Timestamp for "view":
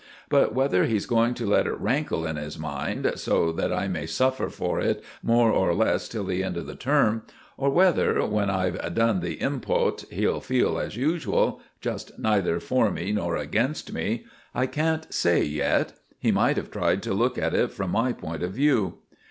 18.53-18.95